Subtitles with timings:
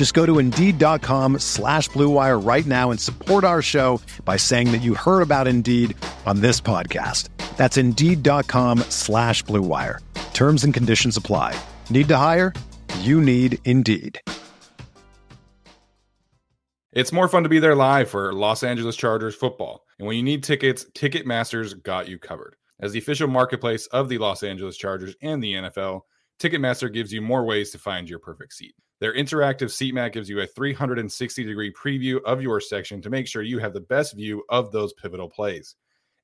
[0.00, 4.80] Just go to Indeed.com slash BlueWire right now and support our show by saying that
[4.80, 7.28] you heard about Indeed on this podcast.
[7.58, 9.98] That's Indeed.com slash BlueWire.
[10.32, 11.54] Terms and conditions apply.
[11.90, 12.54] Need to hire?
[13.00, 14.18] You need Indeed.
[16.92, 19.80] It's more fun to be there live for Los Angeles Chargers football.
[19.98, 22.56] And when you need tickets, Ticketmaster's got you covered.
[22.80, 26.04] As the official marketplace of the Los Angeles Chargers and the NFL,
[26.40, 28.74] Ticketmaster gives you more ways to find your perfect seat.
[28.98, 33.26] Their interactive seat map gives you a 360 degree preview of your section to make
[33.26, 35.76] sure you have the best view of those pivotal plays.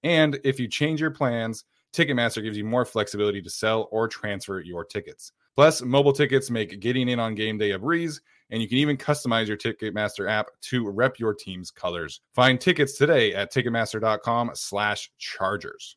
[0.03, 4.61] And if you change your plans, Ticketmaster gives you more flexibility to sell or transfer
[4.61, 5.33] your tickets.
[5.55, 8.97] Plus, mobile tickets make getting in on game day a breeze, and you can even
[8.97, 12.23] customize your Ticketmaster app to rep your team's colors.
[12.35, 15.97] Find tickets today at ticketmaster.com/chargers.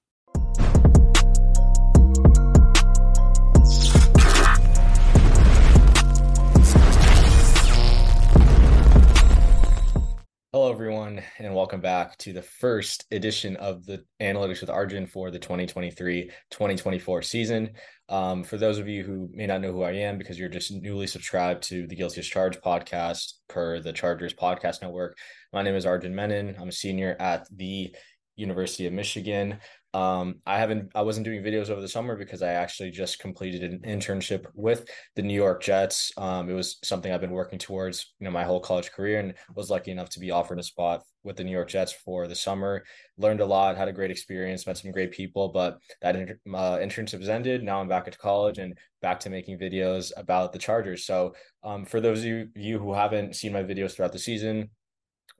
[11.69, 17.21] welcome back to the first edition of the Analytics with Arjun for the 2023 2024
[17.21, 17.69] season.
[18.09, 20.71] Um, for those of you who may not know who I am because you're just
[20.71, 25.15] newly subscribed to the Guilty as Charged podcast per the Chargers Podcast Network,
[25.53, 26.55] my name is Arjun Menon.
[26.59, 27.93] I'm a senior at the
[28.35, 29.59] University of Michigan.
[29.94, 33.64] Um, I haven't, I wasn't doing videos over the summer because I actually just completed
[33.64, 36.11] an internship with the New York Jets.
[36.16, 39.33] Um, it was something I've been working towards, you know, my whole college career, and
[39.55, 42.36] was lucky enough to be offered a spot with the New York Jets for the
[42.36, 42.83] summer.
[43.17, 47.20] Learned a lot, had a great experience, met some great people, but that uh, internship
[47.20, 47.64] has ended.
[47.64, 51.06] Now I'm back at college and back to making videos about the Chargers.
[51.06, 51.33] So,
[51.64, 54.70] um, for those of you, you who haven't seen my videos throughout the season,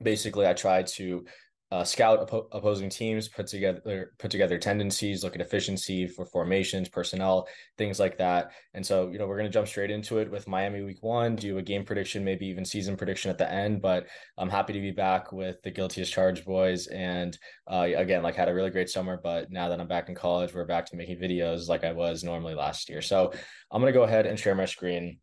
[0.02, 1.24] basically I tried to
[1.72, 6.88] uh, scout oppo- opposing teams, put together put together tendencies, look at efficiency for formations,
[6.88, 7.46] personnel,
[7.78, 8.50] things like that.
[8.74, 11.36] And so, you know, we're going to jump straight into it with Miami Week One,
[11.36, 13.80] do a game prediction, maybe even season prediction at the end.
[13.80, 17.38] But I'm happy to be back with the Guilty as Charged boys, and
[17.70, 19.20] uh, again, like had a really great summer.
[19.22, 22.24] But now that I'm back in college, we're back to making videos like I was
[22.24, 23.00] normally last year.
[23.00, 23.32] So
[23.70, 25.18] I'm going to go ahead and share my screen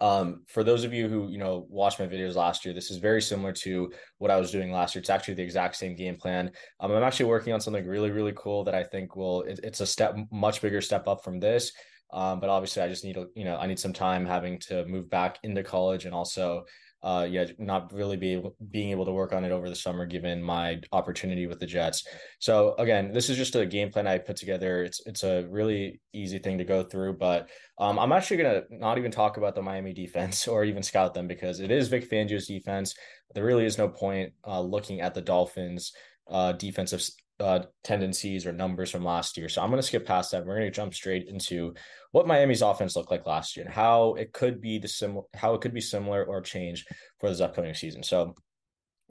[0.00, 2.98] um, for those of you who you know watched my videos last year, this is
[2.98, 5.00] very similar to what I was doing last year.
[5.00, 6.50] It's actually the exact same game plan.
[6.80, 9.80] Um, I'm actually working on something really really cool that I think will it, it's
[9.80, 11.72] a step much bigger step up from this.
[12.12, 14.84] Um, but obviously, I just need to you know I need some time having to
[14.86, 16.64] move back into college and also
[17.02, 20.06] uh, yeah, not really be able, being able to work on it over the summer
[20.06, 22.06] given my opportunity with the Jets.
[22.38, 24.82] So again, this is just a game plan I put together.
[24.82, 27.48] It's it's a really easy thing to go through, but
[27.78, 31.28] um, I'm actually gonna not even talk about the Miami defense or even scout them
[31.28, 32.94] because it is Vic Fangio's defense.
[33.34, 35.92] There really is no point uh, looking at the Dolphins'
[36.28, 37.02] uh, defensive
[37.38, 39.48] uh, tendencies or numbers from last year.
[39.48, 40.44] So I'm going to skip past that.
[40.44, 41.74] We're going to jump straight into
[42.12, 45.54] what Miami's offense looked like last year and how it could be the similar, how
[45.54, 46.86] it could be similar or change
[47.20, 48.02] for this upcoming season.
[48.02, 48.34] So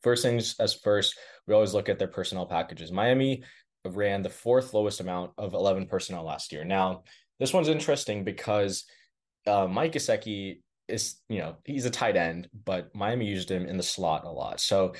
[0.01, 2.91] first things as first, we always look at their personnel packages.
[2.91, 3.43] Miami
[3.85, 6.63] ran the fourth lowest amount of 11 personnel last year.
[6.63, 7.03] Now,
[7.39, 8.85] this one's interesting because
[9.45, 13.77] uh, Mike Gesicki is, you know, he's a tight end, but Miami used him in
[13.77, 14.59] the slot a lot.
[14.59, 14.93] So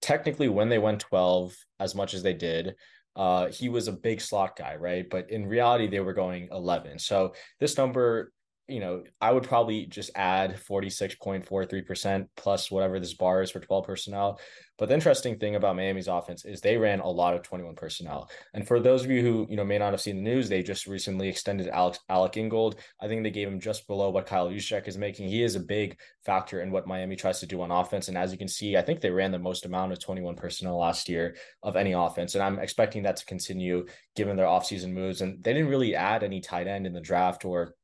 [0.00, 2.74] technically when they went 12 as much as they did
[3.16, 5.08] uh he was a big slot guy right?
[5.10, 8.32] But in reality they were going 11 so this number
[8.70, 13.84] you know, I would probably just add 46.43% plus whatever this bar is for 12
[13.84, 14.40] personnel.
[14.78, 18.30] But the interesting thing about Miami's offense is they ran a lot of 21 personnel.
[18.54, 20.62] And for those of you who, you know, may not have seen the news, they
[20.62, 22.76] just recently extended Alex Alec Ingold.
[22.98, 25.28] I think they gave him just below what Kyle Juszczyk is making.
[25.28, 28.08] He is a big factor in what Miami tries to do on offense.
[28.08, 30.78] And as you can see, I think they ran the most amount of 21 personnel
[30.78, 32.34] last year of any offense.
[32.34, 33.86] And I'm expecting that to continue
[34.16, 35.20] given their offseason moves.
[35.20, 37.74] And they didn't really add any tight end in the draft or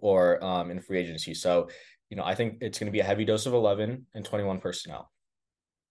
[0.00, 1.34] or um, in free agency.
[1.34, 1.68] So,
[2.10, 4.60] you know, I think it's going to be a heavy dose of 11 and 21
[4.60, 5.10] personnel.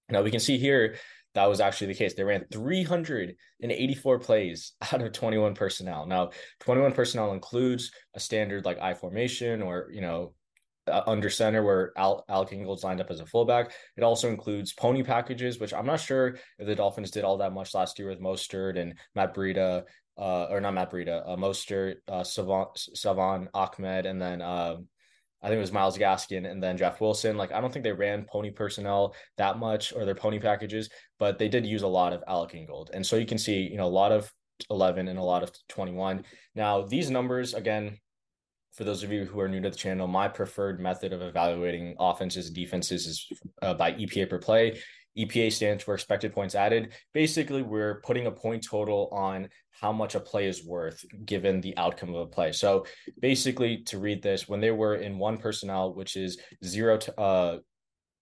[0.09, 0.95] Now we can see here
[1.35, 2.13] that was actually the case.
[2.13, 6.07] They ran 384 plays out of 21 personnel.
[6.07, 6.31] Now,
[6.61, 10.33] 21 personnel includes a standard like I formation or, you know,
[10.87, 13.71] uh, under center where Al- Alec Ingold's lined up as a fullback.
[13.97, 17.53] It also includes pony packages, which I'm not sure if the Dolphins did all that
[17.53, 19.83] much last year with Mostert and Matt Breida,
[20.17, 24.87] uh, or not Matt Breida, uh, Mostert, uh, Salvon, Salvon Ahmed, and then um,
[25.41, 27.37] I think it was Myles Gaskin and then Jeff Wilson.
[27.37, 30.89] Like, I don't think they ran pony personnel that much or their pony packages,
[31.19, 32.89] but they did use a lot of Alec Ingold.
[32.93, 34.31] And so you can see, you know, a lot of
[34.69, 36.23] 11 and a lot of 21.
[36.55, 37.99] Now, these numbers, again,
[38.73, 41.95] for those of you who are new to the channel, my preferred method of evaluating
[41.99, 43.27] offenses and defenses is
[43.61, 44.81] uh, by EPA per play.
[45.17, 46.93] EPA stands for expected points added.
[47.13, 51.77] Basically, we're putting a point total on how much a play is worth given the
[51.77, 52.51] outcome of a play.
[52.51, 52.85] So
[53.19, 57.57] basically, to read this, when they were in one personnel, which is zero to uh,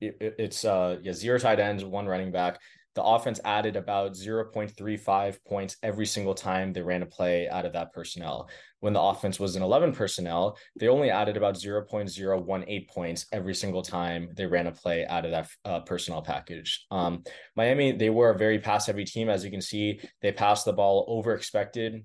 [0.02, 2.60] it, it's uh yeah zero tight ends, one running back,
[2.96, 7.74] the offense added about 0.35 points every single time they ran a play out of
[7.74, 8.50] that personnel.
[8.82, 13.82] When the offense was in 11 personnel, they only added about 0.018 points every single
[13.82, 16.86] time they ran a play out of that uh, personnel package.
[16.92, 17.24] Um,
[17.56, 19.30] Miami, they were a very pass heavy team.
[19.30, 22.04] As you can see, they passed the ball over expected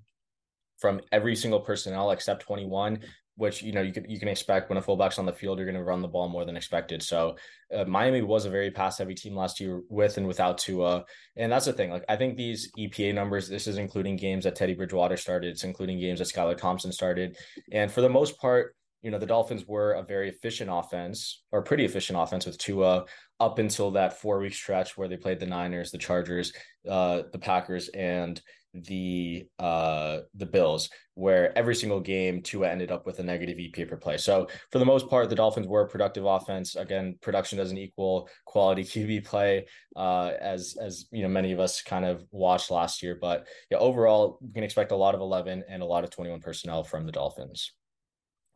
[0.79, 3.01] from every single personnel except 21
[3.39, 5.65] which you know you can you can expect when a fullback's on the field, you're
[5.65, 7.03] going to run the ball more than expected.
[7.03, 7.37] So
[7.73, 11.05] uh, Miami was a very pass heavy team last year with and without Tua,
[11.37, 11.91] and that's the thing.
[11.91, 15.63] Like I think these EPA numbers, this is including games that Teddy Bridgewater started, it's
[15.63, 17.37] including games that Skylar Thompson started,
[17.71, 21.63] and for the most part, you know the Dolphins were a very efficient offense or
[21.63, 23.05] pretty efficient offense with Tua
[23.39, 26.53] up until that four week stretch where they played the Niners, the Chargers,
[26.89, 28.43] uh, the Packers, and
[28.75, 33.89] the uh the Bills, where every single game Tua ended up with a negative EPA
[33.89, 34.19] per play.
[34.19, 36.77] So for the most part, the Dolphins were a productive offense.
[36.77, 39.67] Again, production doesn't equal quality QB play,
[39.97, 43.17] uh, as as you know many of us kind of watched last year.
[43.21, 46.31] But yeah, overall, we can expect a lot of eleven and a lot of twenty
[46.31, 47.73] one personnel from the Dolphins.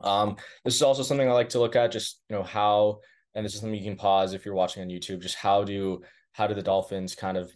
[0.01, 0.35] Um,
[0.65, 2.99] this is also something I like to look at, just you know how,
[3.35, 5.21] and this is something you can pause if you're watching on YouTube.
[5.21, 6.01] Just how do
[6.33, 7.51] how do the Dolphins kind of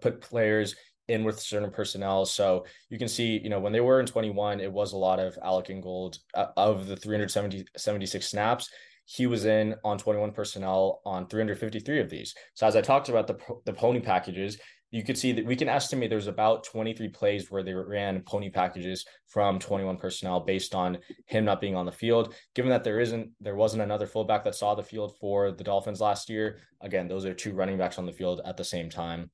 [0.00, 0.74] put players
[1.12, 2.24] in with certain personnel.
[2.24, 5.20] So you can see, you know, when they were in 21, it was a lot
[5.20, 8.70] of Alec Ingold uh, of the 370 76 snaps.
[9.04, 12.34] He was in on 21 personnel on 353 of these.
[12.54, 13.36] So as I talked about the
[13.66, 14.58] the pony packages,
[14.90, 18.50] you could see that we can estimate there's about 23 plays where they ran pony
[18.50, 22.34] packages from 21 personnel based on him not being on the field.
[22.54, 26.00] Given that there isn't, there wasn't another fullback that saw the field for the Dolphins
[26.00, 26.58] last year.
[26.82, 29.30] Again, those are two running backs on the field at the same time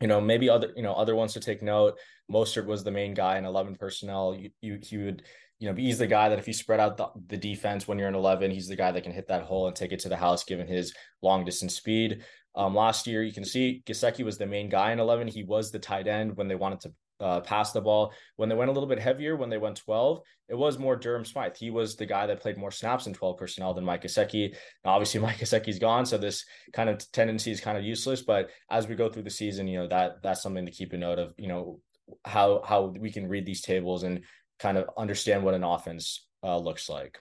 [0.00, 1.98] you know, maybe other, you know, other ones to take note.
[2.30, 4.34] Mostert was the main guy in 11 personnel.
[4.34, 5.22] You, you, he would,
[5.58, 8.08] you know, he's the guy that if you spread out the, the defense when you're
[8.08, 10.16] in 11, he's the guy that can hit that hole and take it to the
[10.16, 12.22] house given his long distance speed.
[12.54, 15.28] Um, last year, you can see Gesicki was the main guy in 11.
[15.28, 18.12] He was the tight end when they wanted to uh, pass the ball.
[18.36, 21.24] When they went a little bit heavier, when they went 12, it was more Durham
[21.24, 21.56] Smythe.
[21.56, 24.56] He was the guy that played more snaps in 12 personnel than Mike Gesicki.
[24.84, 28.22] Obviously, Mike Gesicki's gone, so this kind of tendency is kind of useless.
[28.22, 30.96] But as we go through the season, you know that that's something to keep a
[30.96, 31.34] note of.
[31.36, 31.80] You know
[32.24, 34.24] how how we can read these tables and
[34.58, 37.18] kind of understand what an offense uh, looks like.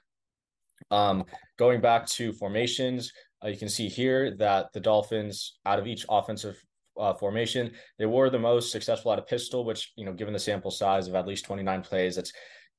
[0.92, 1.26] Um,
[1.58, 3.12] going back to formations,
[3.44, 6.62] uh, you can see here that the Dolphins, out of each offensive
[7.00, 7.72] uh, formation.
[7.98, 11.08] They were the most successful out of pistol, which, you know, given the sample size
[11.08, 12.34] of at least 29 plays, that's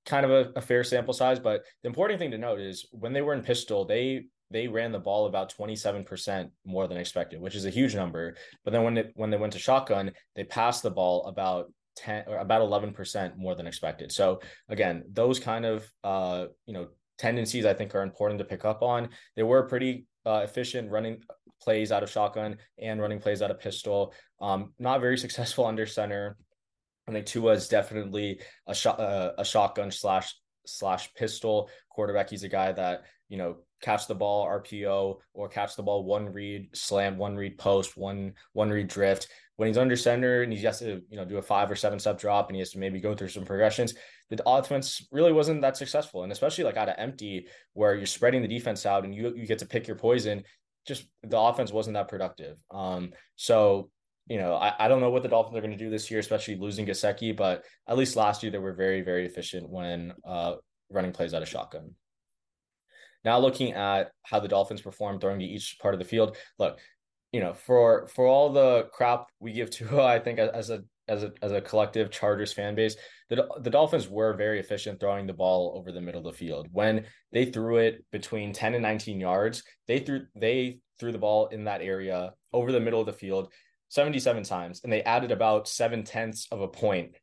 [0.07, 1.39] kind of a, a fair sample size.
[1.39, 4.91] But the important thing to note is when they were in pistol, they they ran
[4.91, 8.35] the ball about 27% more than expected, which is a huge number.
[8.65, 12.25] But then when it when they went to shotgun, they passed the ball about 10
[12.27, 14.11] or about 11% more than expected.
[14.11, 18.65] So again, those kind of uh, you know, tendencies I think are important to pick
[18.65, 19.11] up on.
[19.37, 21.23] They were pretty uh, efficient running
[21.63, 24.15] plays out of shotgun and running plays out of pistol.
[24.41, 26.37] Um, not very successful under center.
[27.09, 30.35] I think Tua is definitely a shot uh, a shotgun slash
[30.67, 32.31] slash pistol quarterback.
[32.31, 36.33] He's a guy that you know catch the ball RPO or catch the ball one
[36.33, 39.29] read slam, one read post, one one read drift.
[39.57, 41.99] When he's under center and he has to you know do a five or seven
[41.99, 43.95] step drop and he has to maybe go through some progressions,
[44.29, 46.23] the offense really wasn't that successful.
[46.23, 49.47] And especially like out of empty where you're spreading the defense out and you you
[49.47, 50.45] get to pick your poison,
[50.87, 52.57] just the offense wasn't that productive.
[52.71, 53.91] Um, so
[54.31, 56.21] you know, I, I don't know what the Dolphins are going to do this year,
[56.21, 60.55] especially losing Gesicki, but at least last year they were very, very efficient when uh,
[60.89, 61.97] running plays out of shotgun.
[63.25, 66.79] Now looking at how the Dolphins performed during each part of the field, look,
[67.33, 71.25] you know, for for all the crap we give to, I think as a as
[71.25, 72.97] a as a collective Chargers fan base,
[73.29, 76.69] the the Dolphins were very efficient throwing the ball over the middle of the field.
[76.73, 81.49] When they threw it between 10 and 19 yards, they threw they threw the ball
[81.49, 83.53] in that area over the middle of the field
[83.89, 87.17] 77 times, and they added about seven tenths of a point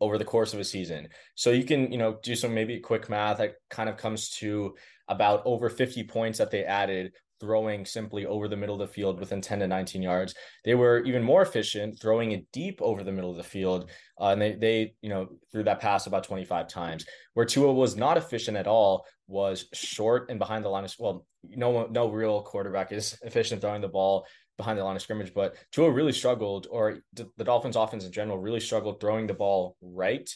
[0.00, 1.08] over the course of a season.
[1.34, 4.76] So you can, you know, do some maybe quick math that kind of comes to
[5.08, 9.18] about over 50 points that they added throwing simply over the middle of the field
[9.18, 10.34] within 10 to 19 yards.
[10.64, 13.90] They were even more efficient throwing it deep over the middle of the field.
[14.20, 17.06] Uh, and they, they, you know, threw that pass about 25 times.
[17.34, 21.26] Where Tua was not efficient at all was short and behind the line of, well,
[21.44, 25.56] no, no real quarterback is efficient throwing the ball behind the line of scrimmage, but
[25.72, 30.28] Tua really struggled, or the Dolphins offense in general really struggled throwing the ball right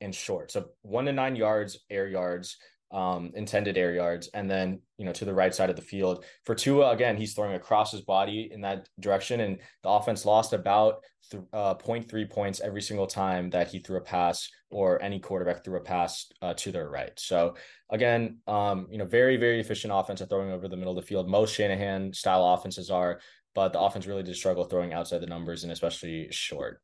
[0.00, 0.52] and short.
[0.52, 2.58] So one to nine yards, air yards,
[2.92, 6.24] um, intended air yards, and then you know to the right side of the field.
[6.44, 10.52] For Tua, again, he's throwing across his body in that direction, and the offense lost
[10.52, 15.18] about th- uh, 0.3 points every single time that he threw a pass or any
[15.18, 17.18] quarterback threw a pass uh, to their right.
[17.18, 17.56] So
[17.90, 21.08] again, um, you know, very very efficient offense at throwing over the middle of the
[21.08, 21.28] field.
[21.28, 23.20] Most Shanahan style offenses are,
[23.54, 26.80] but the offense really did struggle throwing outside the numbers and especially short.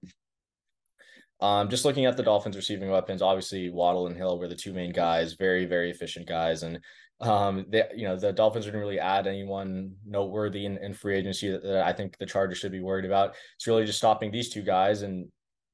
[1.40, 4.72] Um, just looking at the Dolphins receiving weapons, obviously Waddle and Hill were the two
[4.72, 6.64] main guys, very, very efficient guys.
[6.64, 6.80] And
[7.20, 11.50] um, they, you know, the Dolphins didn't really add anyone noteworthy in, in free agency
[11.50, 13.34] that, that, I think the Chargers should be worried about.
[13.56, 15.28] It's really just stopping these two guys, and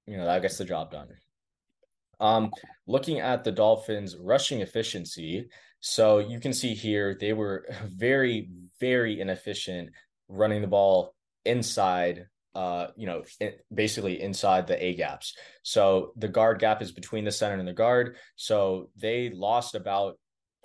[0.06, 1.08] you know that gets the job done.
[2.20, 2.50] Um,
[2.86, 5.48] looking at the Dolphins' rushing efficiency,
[5.80, 8.48] so you can see here they were very,
[8.80, 9.90] very inefficient
[10.28, 13.22] running the ball inside uh, you know,
[13.72, 15.36] basically inside the A gaps.
[15.62, 18.16] So the guard gap is between the center and the guard.
[18.36, 20.18] So they lost about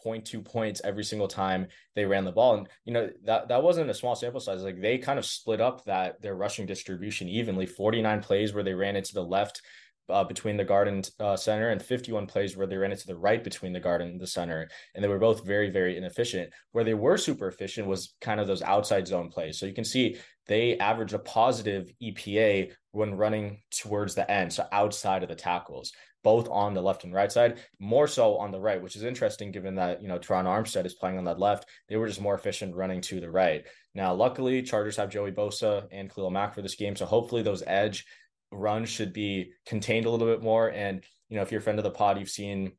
[0.06, 2.58] 0.2 points every single time they ran the ball.
[2.58, 4.62] And, you know, that, that wasn't a small sample size.
[4.62, 8.74] Like they kind of split up that their rushing distribution evenly 49 plays where they
[8.74, 9.62] ran into the left
[10.10, 13.08] uh, between the guard and uh, center, and 51 plays where they ran it to
[13.08, 14.70] the right between the guard and the center.
[14.96, 16.52] And they were both very, very inefficient.
[16.72, 19.60] Where they were super efficient was kind of those outside zone plays.
[19.60, 24.66] So you can see they averaged a positive EPA when running towards the end, so
[24.72, 25.92] outside of the tackles,
[26.24, 29.52] both on the left and right side, more so on the right, which is interesting
[29.52, 31.68] given that, you know, Terron Armstead is playing on that left.
[31.88, 33.64] They were just more efficient running to the right.
[33.96, 36.96] Now, luckily, Chargers have Joey Bosa and Khalil Mack for this game.
[36.96, 38.06] So hopefully those edge
[38.52, 40.70] run should be contained a little bit more.
[40.70, 42.74] And, you know, if you're a friend of the pod, you've seen,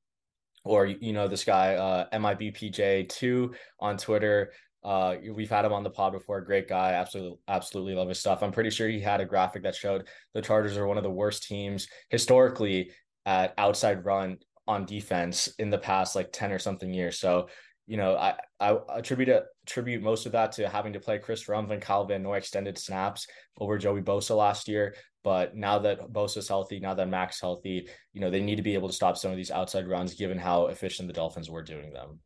[0.65, 4.53] or, you know, this guy, uh, MIBPJ2 on Twitter.
[4.83, 6.41] Uh, we've had him on the pod before.
[6.41, 6.93] Great guy.
[6.93, 8.43] Absolutely, absolutely love his stuff.
[8.43, 11.11] I'm pretty sure he had a graphic that showed the Chargers are one of the
[11.11, 12.91] worst teams historically
[13.27, 17.19] at outside run on defense in the past like 10 or something years.
[17.19, 17.49] So,
[17.87, 21.47] you know, I, I attribute it, attribute most of that to having to play Chris
[21.47, 23.27] Rumph and Kyle extended snaps
[23.59, 24.95] over Joey Bosa last year.
[25.23, 28.75] But now that Bosa's healthy, now that Mack's healthy, you know, they need to be
[28.75, 31.93] able to stop some of these outside runs given how efficient the Dolphins were doing
[31.93, 32.21] them.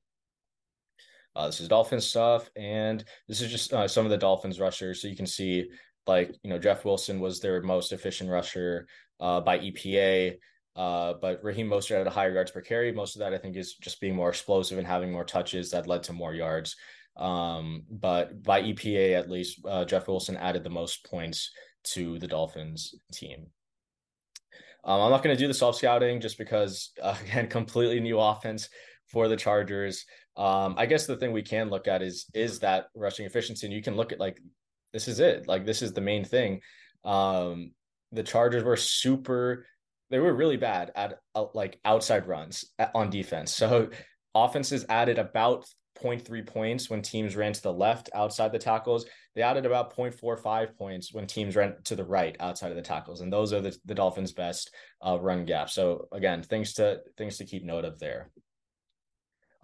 [1.36, 5.02] Uh, this is Dolphins stuff, and this is just uh, some of the Dolphins rushers.
[5.02, 5.68] So you can see,
[6.06, 8.86] like, you know, Jeff Wilson was their most efficient rusher
[9.18, 10.36] uh, by EPA.
[10.76, 12.92] Uh, but Raheem Mostert had a higher yards per carry.
[12.92, 15.86] Most of that, I think, is just being more explosive and having more touches that
[15.86, 16.76] led to more yards.
[17.16, 21.50] Um, but by EPA, at least, uh, Jeff Wilson added the most points
[21.84, 23.46] to the Dolphins team.
[24.84, 28.18] Um, I'm not going to do the self scouting just because, uh, again, completely new
[28.18, 28.68] offense
[29.06, 30.04] for the Chargers.
[30.36, 33.74] Um, I guess the thing we can look at is is that rushing efficiency, and
[33.74, 34.40] you can look at like
[34.92, 35.46] this is it.
[35.46, 36.60] Like this is the main thing.
[37.04, 37.72] Um,
[38.12, 39.66] the Chargers were super.
[40.10, 43.52] They were really bad at uh, like outside runs on defense.
[43.64, 43.90] So
[44.34, 45.64] offenses added about
[46.00, 49.06] 0.3 points when teams ran to the left outside the tackles.
[49.34, 53.20] They added about 0.45 points when teams ran to the right outside of the tackles,
[53.20, 54.74] and those are the, the Dolphins' best
[55.04, 55.70] uh, run gap.
[55.70, 58.30] So again, things to things to keep note of there.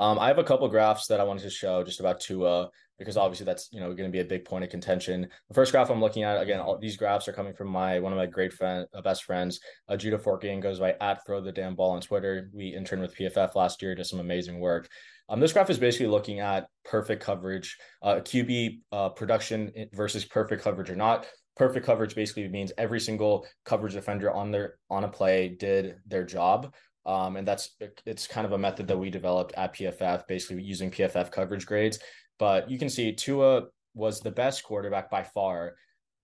[0.00, 3.16] Um, I have a couple graphs that I wanted to show just about Tua because
[3.16, 5.28] obviously that's you know going to be a big point of contention.
[5.48, 8.12] The first graph I'm looking at again, all these graphs are coming from my one
[8.12, 11.52] of my great friend, uh, best friends, uh, Judah Fortgang goes by at Throw the
[11.52, 12.50] Damn Ball on Twitter.
[12.54, 14.88] We interned with PFF last year, did some amazing work.
[15.30, 20.62] Um, this graph is basically looking at perfect coverage, uh, QB uh, production versus perfect
[20.62, 21.26] coverage or not.
[21.56, 26.24] Perfect coverage basically means every single coverage defender on their on a play did their
[26.24, 26.74] job
[27.06, 30.90] um, and that's it's kind of a method that we developed at PFF, basically using
[30.90, 31.98] PFF coverage grades.
[32.38, 35.74] But you can see Tua was the best quarterback by far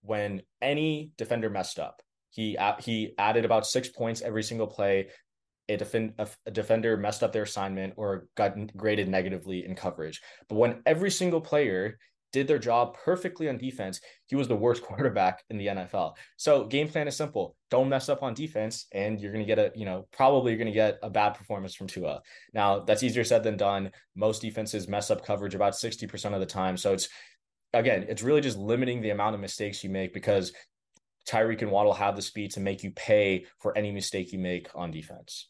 [0.02, 2.02] when any defender messed up.
[2.30, 5.08] He he added about six points every single play.
[5.68, 10.22] A, defend, a, a defender messed up their assignment or got graded negatively in coverage.
[10.48, 11.98] But when every single player
[12.32, 16.14] did their job perfectly on defense, he was the worst quarterback in the NFL.
[16.36, 17.56] So game plan is simple.
[17.70, 20.58] Don't mess up on defense and you're going to get a, you know, probably you're
[20.58, 22.20] going to get a bad performance from Tua.
[22.52, 23.90] Now, that's easier said than done.
[24.14, 26.76] Most defenses mess up coverage about 60% of the time.
[26.76, 27.08] So it's
[27.72, 30.52] again, it's really just limiting the amount of mistakes you make because
[31.28, 34.68] Tyreek and Waddle have the speed to make you pay for any mistake you make
[34.74, 35.48] on defense.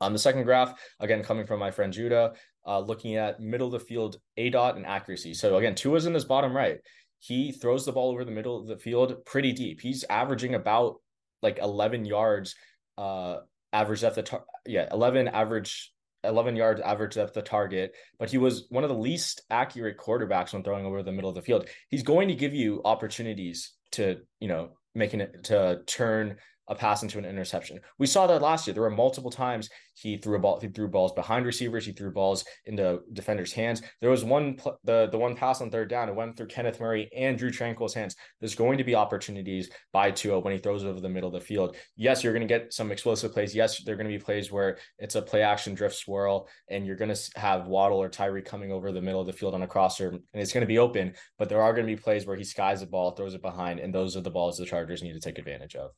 [0.00, 2.32] On the second graph, again, coming from my friend Judah,
[2.66, 5.34] uh, looking at middle of the field aDOT and accuracy.
[5.34, 6.78] So again, Tua is in this bottom right.
[7.18, 9.80] He throws the ball over the middle of the field pretty deep.
[9.80, 10.96] He's averaging about
[11.42, 12.54] like 11 yards
[12.98, 13.38] uh
[13.72, 15.92] average at the tar- yeah 11 average
[16.24, 20.52] 11 yards average at the target, but he was one of the least accurate quarterbacks
[20.52, 21.68] when throwing over the middle of the field.
[21.88, 26.36] He's going to give you opportunities to, you know, making it to turn
[26.70, 27.80] a pass into an interception.
[27.98, 28.74] We saw that last year.
[28.74, 32.12] There were multiple times he threw a ball, he threw balls behind receivers, he threw
[32.12, 33.82] balls into defenders' hands.
[34.00, 37.10] There was one the the one pass on third down, it went through Kenneth Murray
[37.14, 38.14] and Drue Tranquill's hands.
[38.40, 41.46] There's going to be opportunities by Tua when he throws over the middle of the
[41.46, 41.76] field.
[41.96, 43.54] Yes, you're going to get some explosive plays.
[43.54, 46.86] Yes, there are going to be plays where it's a play action drift swirl, and
[46.86, 49.62] you're going to have Waddle or Tyree coming over the middle of the field on
[49.62, 51.14] a crosser, and it's going to be open.
[51.36, 53.80] But there are going to be plays where he skies the ball, throws it behind,
[53.80, 55.90] and those are the balls the Chargers need to take advantage of.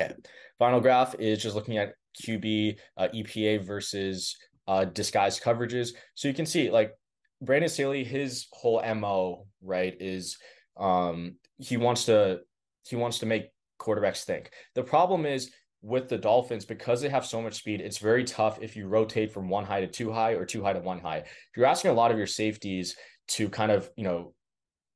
[0.00, 0.14] Okay.
[0.58, 4.36] Final graph is just looking at QB uh, EPA versus
[4.68, 5.90] uh, disguised coverages.
[6.14, 6.92] So you can see like
[7.42, 10.38] Brandon Staley, his whole MO, right, is
[10.76, 12.40] um he wants to
[12.88, 14.50] he wants to make quarterbacks think.
[14.74, 15.50] The problem is
[15.82, 19.32] with the Dolphins, because they have so much speed, it's very tough if you rotate
[19.32, 21.18] from one high to two high or two high to one high.
[21.18, 22.96] If you're asking a lot of your safeties
[23.28, 24.34] to kind of, you know,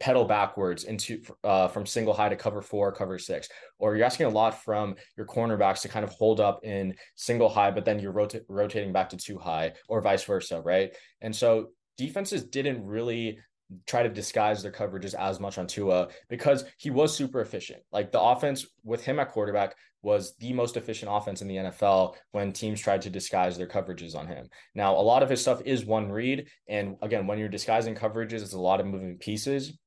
[0.05, 4.27] pedal backwards into uh, from single high to cover four, cover six, or you're asking
[4.27, 7.99] a lot from your cornerbacks to kind of hold up in single high, but then
[7.99, 10.95] you're rota- rotating back to two high, or vice versa, right?
[11.23, 13.39] And so defenses didn't really
[13.87, 17.83] try to disguise their coverages as much on Tua because he was super efficient.
[17.91, 22.17] Like the offense with him at quarterback was the most efficient offense in the NFL
[22.33, 24.51] when teams tried to disguise their coverages on him.
[24.75, 26.47] Now, a lot of his stuff is one read.
[26.69, 29.79] And again, when you're disguising coverages, it's a lot of moving pieces.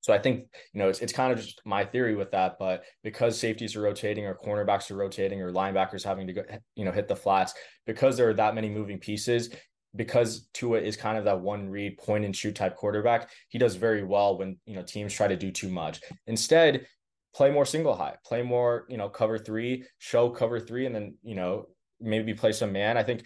[0.00, 2.84] So I think, you know, it's, it's kind of just my theory with that, but
[3.02, 6.42] because safeties are rotating or cornerbacks are rotating or linebackers having to go,
[6.74, 7.52] you know, hit the flats,
[7.86, 9.50] because there are that many moving pieces,
[9.94, 13.74] because Tua is kind of that one read point and shoot type quarterback, he does
[13.74, 16.00] very well when, you know, teams try to do too much.
[16.26, 16.86] Instead,
[17.34, 21.14] play more single high, play more, you know, cover three, show cover three, and then,
[21.22, 21.66] you know,
[22.00, 22.96] maybe play some man.
[22.96, 23.24] I think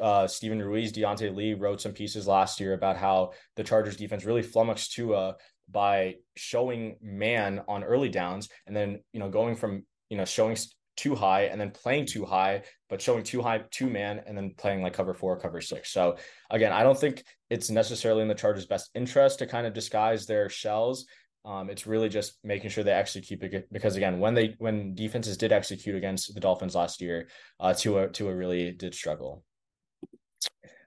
[0.00, 4.24] uh, Steven Ruiz, Diante Lee wrote some pieces last year about how the Chargers defense
[4.24, 5.36] really flummoxed Tua
[5.70, 10.56] by showing man on early downs and then you know going from you know showing
[11.00, 14.52] two high and then playing two high but showing two high two man and then
[14.58, 15.90] playing like cover four cover six.
[15.90, 16.16] So
[16.50, 20.26] again i don't think it's necessarily in the chargers best interest to kind of disguise
[20.26, 21.06] their shells.
[21.42, 25.38] Um, it's really just making sure they execute it because again when they when defenses
[25.38, 27.28] did execute against the dolphins last year
[27.60, 29.42] uh tua really did struggle.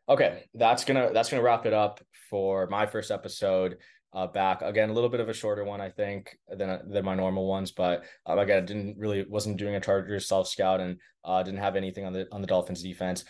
[0.08, 3.78] Okay that's gonna that's gonna wrap it up for my first episode
[4.14, 4.62] uh, back.
[4.62, 7.72] Again, a little bit of a shorter one, I think, than than my normal ones.
[7.72, 11.60] But um, again, I didn't really wasn't doing a Chargers self scout and uh, didn't
[11.60, 13.26] have anything on the on the Dolphins defense.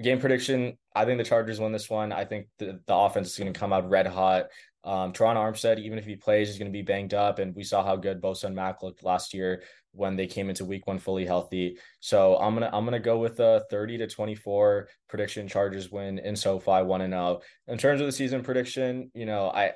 [0.00, 2.12] Game prediction: I think the Chargers win this one.
[2.12, 4.46] I think the, the offense is going to come out red hot.
[4.84, 7.62] Um, Terron Armstead, even if he plays, is going to be banged up, and we
[7.62, 10.98] saw how good Bosa and Mack looked last year when they came into Week One
[10.98, 11.78] fully healthy.
[12.00, 15.48] So I'm gonna I'm gonna go with a 30 to 24 prediction.
[15.48, 17.40] Chargers win in SoFi one and zero.
[17.68, 19.72] In terms of the season prediction, you know I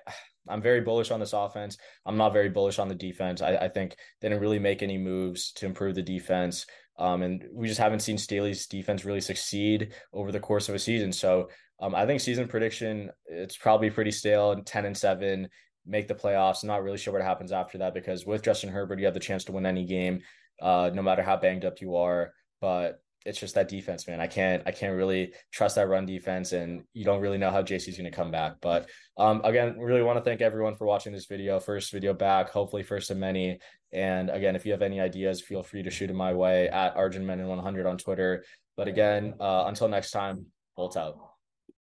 [0.48, 1.78] I'm very bullish on this offense.
[2.04, 3.42] I'm not very bullish on the defense.
[3.42, 6.66] I, I think they didn't really make any moves to improve the defense.
[6.98, 10.78] Um, and we just haven't seen Staley's defense really succeed over the course of a
[10.78, 11.12] season.
[11.12, 15.48] So um, I think season prediction, it's probably pretty stale 10 and 7,
[15.85, 16.64] make the playoffs.
[16.64, 19.44] Not really sure what happens after that because with Justin Herbert, you have the chance
[19.44, 20.22] to win any game,
[20.61, 22.32] uh, no matter how banged up you are.
[22.61, 24.20] But it's just that defense, man.
[24.20, 27.62] I can't I can't really trust that run defense, and you don't really know how
[27.62, 28.54] JC's going to come back.
[28.62, 31.58] But um, again, really want to thank everyone for watching this video.
[31.60, 33.58] First video back, hopefully first of many.
[33.92, 36.96] And again, if you have any ideas, feel free to shoot them my way at
[36.96, 38.44] ArjunMenon100 on Twitter.
[38.76, 41.25] But again, uh, until next time, bolt out.